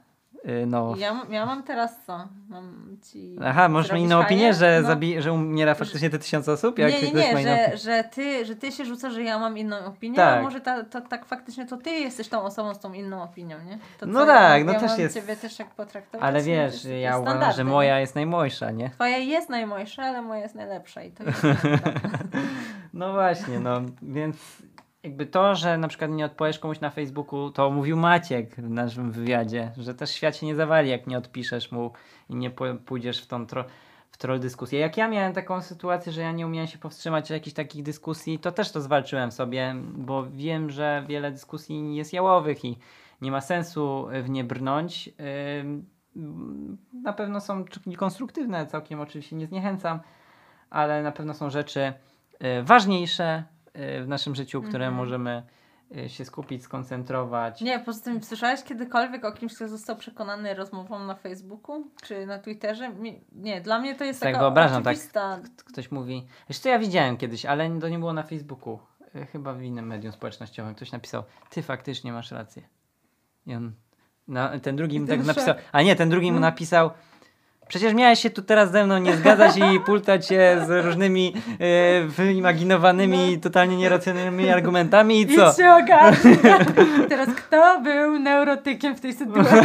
Y, 0.46 0.65
no. 0.67 0.94
Ja, 0.98 1.13
mam- 1.13 1.34
ja 1.34 1.46
mam 1.46 1.63
teraz 1.63 2.06
co? 2.06 2.27
Mam 2.50 2.98
ci. 3.12 3.36
Aha, 3.46 3.70
możesz 3.70 3.91
mieć 3.91 4.00
zrobić 4.00 4.06
inną 4.06 4.20
opinię, 4.25 4.53
że, 4.53 4.79
No. 4.84 4.89
zabi- 4.89 5.22
że 5.22 5.34
umiera 5.34 5.75
faktycznie 5.75 6.10
te 6.10 6.20
tysiące 6.20 6.51
osób? 6.51 6.79
Jak 6.79 6.91
nie, 6.91 7.01
nie, 7.12 7.34
nie, 7.34 7.44
że, 7.44 7.77
że, 7.77 8.03
ty, 8.03 8.46
że 8.46 8.56
ty 8.56 8.72
się 8.72 8.86
rzucasz, 8.86 9.13
że 9.13 9.24
ja 9.24 9.39
mam 9.39 9.58
inną 9.58 9.86
opinię, 9.86 10.15
Tak. 10.15 10.39
a 10.39 10.41
może 10.41 10.62
ta, 10.62 10.84
to, 10.84 11.01
tak 11.01 11.25
faktycznie 11.25 11.65
to 11.65 11.77
ty 11.77 11.89
jesteś 11.89 12.27
tą 12.27 12.41
osobą 12.44 12.74
z 12.74 12.79
tą 12.79 12.94
inną 12.94 13.24
opinią, 13.24 13.58
nie? 13.65 13.77
To 14.00 14.06
No 14.06 14.25
tak, 14.25 14.60
ja, 14.60 14.65
no 14.65 14.74
ja 14.74 14.79
też 14.79 14.89
mam 14.91 15.00
jest- 15.00 15.15
ciebie 15.15 15.36
też 15.36 15.60
jak 15.60 15.70
potraktować. 15.70 16.27
Ale 16.27 16.39
no, 16.39 16.46
wiesz, 16.46 16.88
ja 17.01 17.17
uważam, 17.17 17.51
że 17.53 17.63
nie? 17.63 17.72
moja 17.72 18.00
jest 18.00 18.15
najmojsza, 18.15 18.72
nie? 18.72 18.89
Twoja 18.89 19.17
jest 19.17 19.50
najmojsza, 19.50 20.03
ale 20.03 20.22
moja 20.22 20.41
jest 20.41 20.56
najlepsza 20.56 21.03
i 21.03 21.12
to 21.12 21.24
jest 21.27 21.41
No 22.94 23.13
właśnie, 23.13 23.60
no 23.60 23.82
więc 24.01 24.38
jakby 25.07 25.25
to, 25.25 25.55
że 25.55 25.77
na 25.77 25.87
przykład 25.87 26.11
nie 26.11 26.25
odpowiesz 26.25 26.59
komuś 26.59 26.79
na 26.79 26.89
Facebooku, 26.89 27.51
to 27.51 27.71
mówił 27.71 27.97
Maciek 27.97 28.55
w 28.55 28.69
naszym 28.69 29.11
wywiadzie, 29.11 29.71
że 29.77 29.93
też 29.93 30.11
świat 30.11 30.37
się 30.37 30.45
nie 30.45 30.55
zawali, 30.55 30.89
jak 30.89 31.07
nie 31.07 31.17
odpiszesz 31.17 31.71
mu 31.71 31.91
i 32.29 32.35
nie 32.35 32.51
pójdziesz 32.85 33.21
w 33.21 33.27
tą 33.27 33.45
tro- 33.45 33.63
w 34.11 34.17
troll 34.17 34.39
dyskusję. 34.39 34.79
Jak 34.79 34.97
ja 34.97 35.07
miałem 35.07 35.33
taką 35.33 35.61
sytuację, 35.61 36.11
że 36.11 36.21
ja 36.21 36.31
nie 36.31 36.45
umiałem 36.47 36.67
się 36.67 36.77
powstrzymać 36.77 37.25
od 37.25 37.29
jakichś 37.29 37.53
takich 37.53 37.83
dyskusji, 37.83 38.39
to 38.39 38.51
też 38.51 38.71
to 38.71 38.81
zwalczyłem 38.81 39.31
sobie, 39.31 39.75
bo 39.95 40.25
wiem, 40.29 40.69
że 40.69 41.03
wiele 41.07 41.31
dyskusji 41.31 41.95
jest 41.95 42.13
jałowych 42.13 42.65
i 42.65 42.77
nie 43.21 43.31
ma 43.31 43.41
sensu 43.41 44.07
w 44.23 44.29
nie 44.29 44.43
brnąć. 44.43 45.09
Na 47.03 47.13
pewno 47.13 47.41
są 47.41 47.65
konstruktywne, 47.97 48.67
całkiem 48.67 48.99
oczywiście 48.99 49.35
nie 49.35 49.47
zniechęcam, 49.47 49.99
ale 50.69 51.03
na 51.03 51.11
pewno 51.11 51.33
są 51.33 51.49
rzeczy 51.49 51.93
y, 52.59 52.63
ważniejsze 52.63 53.43
w 54.03 54.05
naszym 54.07 54.36
życiu, 54.36 54.62
które 54.62 54.86
Mhm. 54.86 54.93
możemy 54.93 55.43
y, 55.98 56.10
się 56.10 56.25
skupić, 56.25 56.63
skoncentrować. 56.63 57.62
Nie, 57.62 57.79
poza 57.79 58.03
tym 58.03 58.24
słyszałeś 58.24 58.63
kiedykolwiek 58.63 59.25
o 59.25 59.31
kimś, 59.31 59.55
kto 59.55 59.67
został 59.67 59.96
przekonany 59.96 60.53
rozmową 60.53 61.00
na 61.00 61.15
Facebooku 61.15 61.84
czy 62.03 62.25
na 62.25 62.39
Twitterze? 62.39 62.91
Nie, 63.31 63.62
dla 63.62 63.79
mnie 63.79 63.96
to 63.96 64.03
jest 64.03 64.19
Tak 64.19 64.29
taka 64.34 64.39
wyobrażam, 64.39 64.84
tak. 64.84 64.93
oczywista... 64.93 65.39
Ktoś 65.65 65.91
mówi, 65.91 66.27
jeszcze 66.50 66.63
to 66.63 66.69
ja 66.69 66.79
widziałem 66.79 67.17
kiedyś, 67.17 67.46
ale 67.46 67.79
to 67.79 67.89
nie 67.89 68.00
było 68.00 68.13
na 68.13 68.24
Facebooku, 68.24 68.79
y, 69.15 69.25
chyba 69.25 69.53
w 69.53 69.62
innym 69.62 69.88
medium 69.88 70.13
społecznościowym. 70.13 70.75
Ktoś 70.75 70.91
napisał, 70.91 71.24
ty 71.50 71.62
faktycznie 71.63 72.12
masz 72.13 72.31
rację. 72.31 72.63
I 73.46 73.55
on, 73.55 73.72
ten 74.62 74.75
drugi 74.75 75.00
mu 75.00 75.07
tak 75.07 75.25
napisał, 75.25 75.55
a 75.72 75.81
nie, 75.81 75.96
ten 75.96 76.10
drugi 76.10 76.31
mu 76.31 76.36
No. 76.39 76.41
napisał, 76.41 76.89
Przecież 77.67 77.93
miałeś 77.93 78.19
się 78.19 78.29
tu 78.29 78.41
teraz 78.41 78.71
ze 78.71 78.86
mną 78.86 78.97
nie 78.97 79.17
zgadzać 79.17 79.57
i 79.57 79.79
pultać 79.79 80.27
się 80.27 80.65
z 80.67 80.86
różnymi 80.86 81.33
e, 81.59 82.07
wyimaginowanymi, 82.07 83.39
totalnie 83.39 83.77
nieracjonalnymi 83.77 84.50
argumentami 84.50 85.21
i 85.21 85.36
co? 85.36 85.51
Idź 85.51 85.57
się. 85.57 85.75
Teraz 87.09 87.29
kto 87.29 87.81
był 87.81 88.19
neurotykiem 88.19 88.95
w 88.95 89.01
tej 89.01 89.13
sytuacji? 89.13 89.57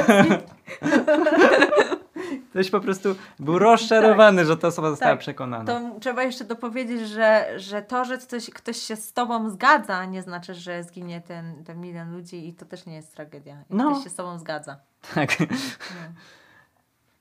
Ktoś 2.51 2.71
po 2.71 2.81
prostu 2.81 3.15
był 3.39 3.59
rozczarowany, 3.59 4.45
że 4.47 4.57
ta 4.57 4.69
osoba 4.69 4.91
została 4.91 5.13
Tak. 5.13 5.21
przekonana. 5.21 5.65
To 5.65 6.01
trzeba 6.01 6.23
jeszcze 6.23 6.45
dopowiedzieć, 6.45 7.01
że, 7.09 7.47
że 7.57 7.83
to, 7.83 8.05
że 8.05 8.19
ktoś, 8.19 8.51
ktoś 8.51 8.77
się 8.77 8.97
z 8.97 9.13
tobą 9.13 9.51
zgadza, 9.51 10.05
nie 10.05 10.23
znaczy, 10.23 10.55
że 10.55 10.85
zginie 10.85 11.21
ten, 11.21 11.65
ten 11.65 11.81
milion 11.81 12.13
ludzi 12.13 12.49
i 12.49 12.55
to 12.55 12.65
też 12.67 12.87
nie 12.87 12.95
jest 12.95 13.15
tragedia. 13.15 13.57
No. 13.71 13.91
Ktoś 13.91 14.05
się 14.05 14.11
z 14.11 14.15
tobą 14.15 14.39
zgadza. 14.39 14.77
Tak. 15.15 15.41
No. 15.41 15.47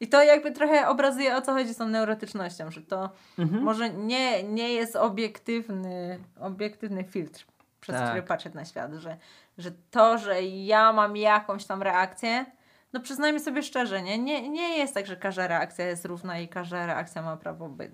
I 0.02 0.08
to 0.08 0.24
jakby 0.24 0.52
trochę 0.52 0.88
obrazuje 0.88 1.36
o 1.38 1.42
co 1.42 1.54
chodzi 1.54 1.74
z 1.74 1.78
tą 1.78 1.88
neurotycznością, 1.88 2.72
że 2.72 2.82
to 2.82 3.10
Mhm. 3.40 3.64
może 3.64 3.90
nie, 3.90 4.44
nie 4.44 4.74
jest 4.74 4.96
obiektywny, 4.96 6.20
obiektywny 6.40 7.04
filtr, 7.04 7.46
przez 7.82 7.96
Tak. 7.96 8.06
który 8.10 8.22
patrzę 8.24 8.50
na 8.54 8.66
świat, 8.66 8.94
że, 8.94 9.18
że 9.58 9.72
to, 9.92 10.18
że 10.18 10.44
ja 10.44 10.94
mam 10.94 11.18
jakąś 11.18 11.66
tam 11.66 11.82
reakcję, 11.84 12.46
no 12.94 13.00
przyznajmy 13.00 13.40
sobie 13.40 13.64
szczerze, 13.64 14.02
nie? 14.02 14.18
Nie, 14.20 14.50
nie 14.50 14.78
jest 14.78 14.94
tak, 14.94 15.08
że 15.08 15.16
każda 15.18 15.48
reakcja 15.48 15.86
jest 15.86 16.06
równa 16.06 16.40
i 16.40 16.48
każda 16.48 16.86
reakcja 16.86 17.22
ma 17.22 17.38
prawo 17.38 17.70
by, 17.70 17.92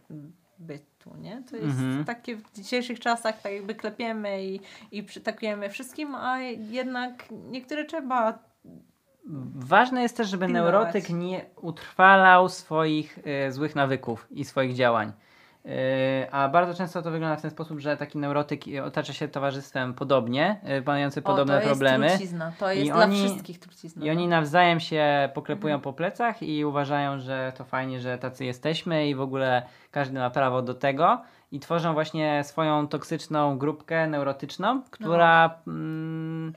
bytu, 0.60 1.16
nie? 1.18 1.44
To 1.50 1.56
jest 1.56 1.80
Mhm. 1.80 2.06
takie 2.06 2.36
w 2.36 2.52
dzisiejszych 2.52 3.00
czasach 3.00 3.42
tak 3.42 3.52
jakby 3.54 3.76
klepiemy 3.76 4.44
i, 4.46 4.60
i 4.92 5.04
przytakujemy 5.04 5.70
wszystkim, 5.70 6.16
a 6.16 6.40
jednak 6.40 7.12
niektóre 7.32 7.86
trzeba 7.86 8.40
Ważne 9.56 10.02
jest 10.02 10.18
też, 10.18 10.30
żeby 10.30 10.46
Pilnować. 10.46 10.74
neurotyk 10.74 11.10
nie 11.10 11.46
utrwalał 11.62 12.50
swoich 12.50 13.20
e, 13.26 13.52
złych 13.52 13.76
nawyków 13.76 14.28
i 14.32 14.46
swoich 14.46 14.76
działań. 14.76 15.12
E, 15.66 16.28
a 16.32 16.50
bardzo 16.50 16.74
często 16.74 17.02
to 17.02 17.12
wygląda 17.12 17.36
w 17.36 17.42
ten 17.42 17.52
sposób, 17.52 17.80
że 17.80 17.98
taki 17.98 18.18
neurotyk 18.18 18.68
e, 18.68 18.84
otacza 18.84 19.14
się 19.14 19.28
towarzystwem 19.28 19.94
podobnie, 19.94 20.60
e, 20.64 20.82
mający 20.82 21.22
podobne 21.22 21.58
o, 21.58 21.60
to 21.62 21.66
problemy. 21.66 22.06
Jest 22.06 22.18
trucizna. 22.18 22.52
To 22.60 22.72
jest 22.72 22.88
I 22.88 22.92
dla 22.92 23.04
oni- 23.04 23.16
wszystkich 23.26 23.60
trucizna. 23.60 24.04
I 24.04 24.08
no. 24.08 24.12
oni 24.12 24.28
nawzajem 24.28 24.80
się 24.80 25.30
poklepują 25.34 25.76
Mhm. 25.76 25.82
po 25.84 25.94
plecach 25.94 26.44
i 26.44 26.66
uważają, 26.66 27.20
że 27.20 27.54
to 27.58 27.64
fajnie, 27.64 28.00
że 28.00 28.18
tacy 28.18 28.46
jesteśmy 28.46 29.08
i 29.10 29.16
w 29.16 29.22
ogóle 29.22 29.64
każdy 29.92 30.20
ma 30.20 30.30
prawo 30.30 30.62
do 30.62 30.74
tego. 30.74 31.22
I 31.52 31.60
tworzą 31.60 31.94
właśnie 31.94 32.44
swoją 32.44 32.88
toksyczną 32.88 33.58
grupkę 33.58 34.08
neurotyczną, 34.08 34.82
która 34.92 35.56
mm, 35.68 36.54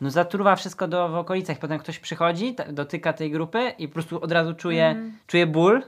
no, 0.00 0.10
zatruwa 0.10 0.56
wszystko 0.56 0.88
do, 0.88 1.08
w 1.08 1.14
okolicach. 1.14 1.58
Potem 1.58 1.78
ktoś 1.78 1.98
przychodzi, 1.98 2.54
dotyka 2.72 3.12
tej 3.12 3.30
grupy 3.30 3.72
i 3.78 3.88
po 3.88 3.94
prostu 3.94 4.20
od 4.24 4.32
razu 4.32 4.54
czuje, 4.54 4.86
Mhm. 4.86 5.18
czuje 5.26 5.46
ból 5.46 5.82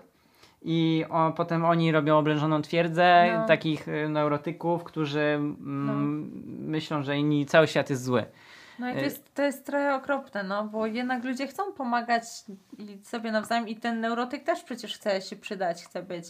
I 0.62 1.04
o, 1.10 1.32
potem 1.36 1.64
oni 1.64 1.92
robią 1.92 2.18
oblężoną 2.18 2.62
twierdzę 2.62 3.36
No. 3.40 3.46
takich 3.46 3.88
y, 3.88 4.08
neurotyków, 4.08 4.84
którzy 4.84 5.20
mm, 5.20 6.30
myślą, 6.66 7.02
że 7.02 7.18
inni, 7.18 7.46
cały 7.46 7.66
świat 7.68 7.90
jest 7.90 8.04
zły. 8.04 8.24
No 8.78 8.90
i 8.90 8.92
to 8.92 8.98
Y- 9.00 9.02
jest, 9.02 9.34
to 9.34 9.42
jest 9.42 9.66
trochę 9.66 9.94
okropne, 9.94 10.42
no, 10.42 10.64
bo 10.64 10.86
jednak 10.86 11.24
ludzie 11.24 11.46
chcą 11.46 11.72
pomagać 11.72 12.22
sobie 13.02 13.32
nawzajem 13.32 13.68
i 13.68 13.76
ten 13.76 14.00
neurotyk 14.00 14.44
też 14.44 14.62
przecież 14.62 14.94
chce 14.94 15.20
się 15.22 15.36
przydać, 15.36 15.84
chce 15.84 16.02
być, 16.02 16.24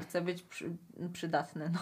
chce 0.00 0.20
być 0.22 0.42
przy, 0.42 0.70
przydatny, 1.12 1.70
no. 1.72 1.78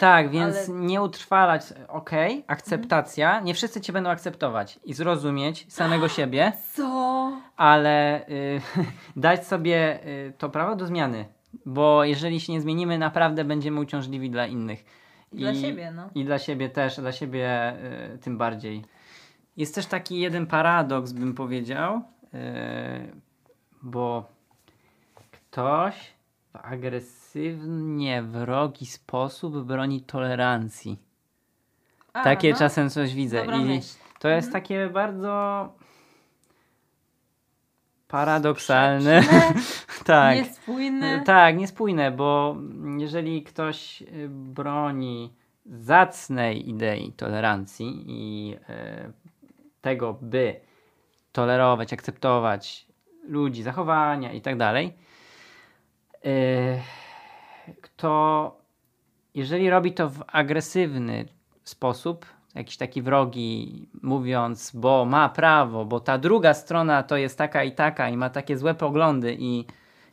Tak, 0.00 0.30
więc 0.30 0.56
Ale- 0.56 0.78
nie 0.78 1.02
utrwalać, 1.02 1.62
okej, 1.88 2.44
akceptacja, 2.46 3.40
nie 3.40 3.54
wszyscy 3.54 3.80
cię 3.80 3.92
będą 3.92 4.10
akceptować 4.10 4.80
i 4.84 4.94
zrozumieć 4.94 5.72
samego 5.72 6.08
siebie, 6.18 6.52
Co? 6.74 7.32
ale 7.56 8.28
y, 8.28 8.60
dać 9.16 9.46
sobie 9.46 10.06
y, 10.06 10.32
to 10.38 10.48
prawo 10.50 10.76
do 10.76 10.86
zmiany, 10.86 11.24
bo 11.66 12.04
jeżeli 12.04 12.40
się 12.40 12.52
nie 12.52 12.60
zmienimy, 12.60 12.98
naprawdę 12.98 13.44
będziemy 13.44 13.80
uciążliwi 13.80 14.30
dla 14.30 14.46
innych. 14.46 14.84
Dla 15.32 15.54
siebie, 15.54 15.90
no. 15.90 16.10
I 16.14 16.24
dla 16.24 16.38
siebie 16.38 16.68
też, 16.68 16.96
dla 16.96 17.12
siebie 17.12 17.72
y, 18.14 18.18
tym 18.18 18.38
bardziej. 18.38 18.84
Jest 19.56 19.74
też 19.74 19.86
taki 19.86 20.20
jeden 20.20 20.46
paradoks, 20.46 21.12
bym 21.12 21.34
powiedział, 21.34 22.02
y, 22.34 22.38
bo 23.82 24.28
ktoś 25.32 26.15
w 26.56 26.64
agresywnie 26.64 28.22
wrogi 28.22 28.86
sposób 28.86 29.64
broni 29.64 30.00
tolerancji. 30.00 30.98
A, 32.12 32.24
Takie 32.24 32.52
no, 32.52 32.58
czasem 32.58 32.90
coś 32.90 33.14
widzę. 33.14 33.40
Dobra 33.40 33.56
I 33.56 33.64
myśl. 33.64 33.94
to 34.18 34.28
jest 34.28 34.52
takie 34.52 34.88
bardzo 34.88 35.68
paradoksalne. 38.08 39.22
tak. 40.04 40.36
Niespójny. 40.36 41.22
Tak, 41.26 41.56
niespójne, 41.56 42.10
bo 42.10 42.56
jeżeli 42.98 43.42
ktoś 43.42 44.02
y, 44.02 44.28
broni 44.28 45.32
zacnej 45.66 46.68
idei 46.70 47.12
tolerancji 47.12 48.04
i 48.06 48.54
y, 48.54 49.12
tego, 49.80 50.18
by 50.22 50.60
tolerować, 51.32 51.92
akceptować 51.92 52.86
ludzi, 53.28 53.62
zachowania 53.62 54.32
i 54.32 54.40
tak 54.40 54.56
dalej, 54.56 54.92
y, 56.26 56.80
to 57.96 58.56
jeżeli 59.34 59.70
robi 59.70 59.92
to 59.92 60.08
w 60.10 60.22
agresywny 60.32 61.24
sposób, 61.64 62.26
jakiś 62.54 62.76
taki 62.76 63.02
wrogi, 63.02 63.88
mówiąc, 64.02 64.70
bo 64.74 65.04
ma 65.04 65.28
prawo, 65.28 65.84
bo 65.84 66.00
ta 66.00 66.18
druga 66.18 66.54
strona 66.54 67.02
to 67.02 67.16
jest 67.16 67.38
taka 67.38 67.64
i 67.64 67.72
taka 67.72 68.08
i 68.08 68.16
ma 68.16 68.30
takie 68.30 68.58
złe 68.58 68.74
poglądy 68.74 69.36
i, 69.38 69.64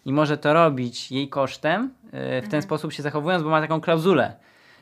i 0.05 0.13
może 0.13 0.37
to 0.37 0.53
robić 0.53 1.11
jej 1.11 1.29
kosztem, 1.29 1.93
y, 2.37 2.41
w 2.41 2.47
ten 2.49 2.61
sposób 2.61 2.93
się 2.93 3.03
zachowując, 3.03 3.43
bo 3.43 3.49
ma 3.49 3.61
taką 3.61 3.81
klauzulę, 3.81 4.35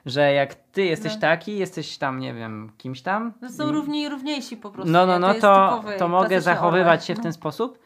że 0.06 0.34
jak 0.34 0.56
ty 0.56 0.86
jesteś 0.86 1.14
No. 1.16 1.22
taki, 1.22 1.58
jesteś 1.58 1.98
tam, 1.98 2.20
nie 2.20 2.34
wiem, 2.34 2.72
kimś 2.78 3.02
tam. 3.02 3.34
No 3.42 3.50
są 3.50 3.72
równi 3.72 4.02
i 4.02 4.10
równiejsi 4.10 4.58
po 4.58 4.72
prostu. 4.72 4.92
no, 4.92 5.06
no, 5.06 5.20
no, 5.20 5.34
to, 5.34 5.70
typowy, 5.76 5.98
to 5.98 6.08
mogę 6.08 6.42
zachowywać 6.42 7.06
się 7.06 7.14
w 7.14 7.18
No. 7.18 7.24
ten 7.24 7.34
sposób. 7.34 7.80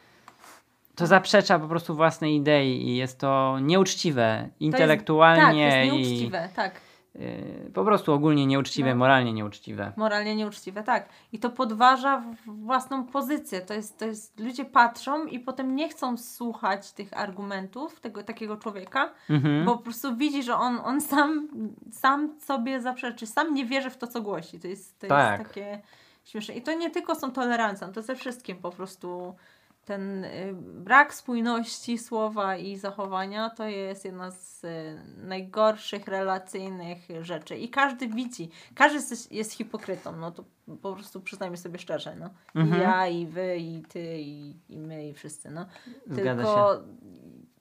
To 0.95 1.07
zaprzecza 1.07 1.59
po 1.59 1.67
prostu 1.67 1.95
własnej 1.95 2.35
idei 2.35 2.87
i 2.89 2.95
jest 2.97 3.19
to 3.19 3.57
nieuczciwe 3.61 4.37
To 4.39 4.45
jest- 4.45 4.61
intelektualnie 4.61 5.41
tak, 5.41 5.55
jest 5.55 5.77
i 5.77 5.91
nieuczciwe, 5.97 6.49
tak. 6.55 6.81
y, 7.15 7.71
po 7.73 7.83
prostu 7.85 8.13
ogólnie 8.13 8.45
nieuczciwe, 8.45 8.89
No. 8.89 8.95
moralnie 8.95 9.33
nieuczciwe. 9.33 9.91
Moralnie 9.97 10.35
nieuczciwe, 10.35 10.83
tak. 10.83 11.09
I 11.31 11.39
to 11.39 11.49
podważa 11.49 12.23
własną 12.47 13.03
pozycję. 13.05 13.61
To 13.61 13.73
jest, 13.73 13.97
to 13.99 14.05
jest, 14.05 14.39
ludzie 14.39 14.65
patrzą 14.65 15.25
i 15.25 15.39
potem 15.39 15.75
nie 15.75 15.89
chcą 15.89 16.17
słuchać 16.17 16.91
tych 16.91 17.13
argumentów 17.19 17.99
tego 17.99 18.23
takiego 18.23 18.57
człowieka, 18.57 19.09
Mhm. 19.29 19.65
bo 19.65 19.77
po 19.77 19.83
prostu 19.83 20.15
widzi, 20.17 20.43
że 20.43 20.55
on, 20.55 20.79
on 20.83 21.01
sam, 21.01 21.47
sam 21.91 22.39
sobie 22.39 22.81
zaprzeczy, 22.81 23.27
sam 23.27 23.53
nie 23.53 23.65
wierzy 23.65 23.89
w 23.89 23.97
to, 23.97 24.07
co 24.07 24.21
głosi. 24.21 24.59
To 24.59 24.67
jest, 24.67 24.99
to 24.99 25.07
Tak. 25.07 25.39
jest 25.39 25.49
takie 25.53 25.81
śmieszne. 26.25 26.53
I 26.55 26.61
to 26.61 26.73
nie 26.73 26.89
tylko 26.89 27.15
są 27.15 27.31
tolerancją, 27.31 27.91
to 27.91 28.01
ze 28.01 28.15
wszystkim 28.15 28.57
po 28.57 28.71
prostu 28.71 29.35
ten 29.85 30.23
y, 30.23 30.53
brak 30.63 31.13
spójności 31.13 31.97
słowa 31.97 32.55
i 32.57 32.77
zachowania 32.77 33.49
to 33.49 33.67
jest 33.67 34.05
jedna 34.05 34.31
z 34.31 34.63
y, 34.63 35.01
najgorszych 35.17 36.07
relacyjnych 36.07 36.99
rzeczy. 37.21 37.57
I 37.57 37.69
każdy 37.69 38.07
widzi, 38.07 38.49
każdy 38.75 38.95
jest, 38.95 39.31
jest 39.31 39.51
hipokrytą, 39.53 40.17
no 40.17 40.31
to 40.31 40.43
po 40.81 40.93
prostu 40.93 41.21
przyznajmy 41.21 41.57
sobie 41.57 41.79
szczerze, 41.79 42.15
no. 42.15 42.29
Mhm. 42.55 42.81
I 42.81 42.83
ja, 42.83 43.07
i 43.07 43.25
wy, 43.25 43.57
i 43.57 43.81
ty, 43.89 44.17
i, 44.19 44.55
i 44.69 44.79
my, 44.79 45.07
i 45.07 45.13
wszyscy, 45.13 45.51
no. 45.51 45.65
Zgadza 46.07 46.43
Tylko 46.43 46.75
się. 46.75 46.83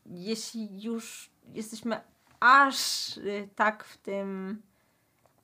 jeśli 0.07 0.83
już 0.83 1.31
jesteśmy 1.55 2.01
aż 2.41 3.17
y, 3.17 3.49
tak 3.55 3.85
w 3.85 3.97
tym 3.97 4.63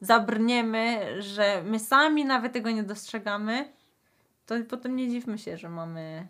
zabrniemy, 0.00 1.16
że 1.22 1.62
my 1.66 1.78
sami 1.78 2.24
nawet 2.24 2.52
tego 2.52 2.70
nie 2.70 2.82
dostrzegamy, 2.82 3.72
to 4.46 4.54
potem 4.68 4.96
nie 4.96 5.10
dziwmy 5.10 5.38
się, 5.38 5.56
że 5.56 5.68
mamy 5.68 6.26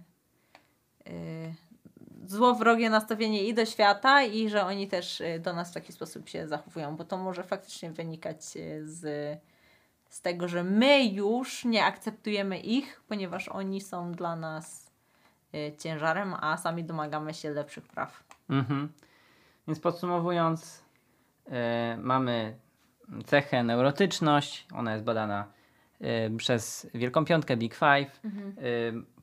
złowrogie 2.31 2.90
nastawienie 2.90 3.44
i 3.44 3.55
do 3.55 3.66
świata 3.66 4.23
i 4.23 4.49
że 4.49 4.66
oni 4.66 4.88
też 4.88 5.20
y, 5.20 5.40
do 5.44 5.53
nas 5.53 5.70
w 5.70 5.75
taki 5.75 5.92
sposób 5.92 6.29
się 6.29 6.49
zachowują, 6.49 6.96
bo 6.96 7.05
to 7.05 7.18
może 7.18 7.42
faktycznie 7.42 7.90
wynikać 7.90 8.37
y, 8.57 8.88
z, 8.88 9.01
z 10.09 10.20
tego, 10.20 10.49
że 10.49 10.64
my 10.64 11.05
już 11.05 11.64
nie 11.64 11.85
akceptujemy 11.85 12.59
ich, 12.59 13.03
ponieważ 13.09 13.49
oni 13.49 13.81
są 13.81 14.12
dla 14.12 14.37
nas 14.37 14.90
y, 15.55 15.77
ciężarem, 15.79 16.35
a 16.40 16.57
sami 16.57 16.85
domagamy 16.85 17.35
się 17.35 17.51
lepszych 17.51 17.88
praw. 17.88 18.25
Mhm. 18.51 18.92
Więc 19.68 19.81
podsumowując, 19.81 20.85
e, 21.46 21.96
mamy 22.03 22.57
cechę 23.27 23.64
neurotyczność, 23.64 24.66
ona 24.75 24.92
jest 24.92 25.05
badana 25.05 25.46
przez 26.37 26.87
Wielką 26.94 27.25
Piątkę 27.25 27.57
Big 27.57 27.75
Five. 27.75 28.20
Mhm. 28.25 28.55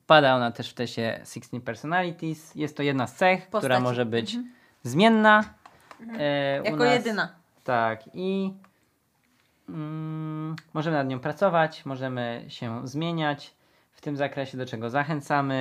E, 0.08 0.10
pada 0.10 0.34
ona 0.36 0.50
też 0.50 0.70
w 0.70 0.74
teście 0.74 1.20
16 1.24 1.60
Personalities. 1.60 2.54
Jest 2.54 2.76
to 2.76 2.82
jedna 2.82 3.06
z 3.06 3.14
cech, 3.16 3.48
która 3.48 3.80
może 3.80 4.06
być 4.06 4.34
Mhm. 4.34 4.54
zmienna. 4.82 5.44
e, 6.18 6.62
u 6.62 6.64
Jako 6.64 6.76
nas. 6.84 6.94
jedyna. 6.94 7.28
Tak, 7.64 8.00
i 8.14 8.52
mm, 9.68 10.56
możemy 10.74 10.96
nad 10.96 11.08
nią 11.08 11.20
pracować, 11.20 11.84
możemy 11.84 12.44
się 12.48 12.88
zmieniać 12.88 13.54
w 13.92 14.00
tym 14.00 14.16
zakresie, 14.16 14.58
do 14.58 14.66
czego 14.66 14.90
zachęcamy. 14.90 15.54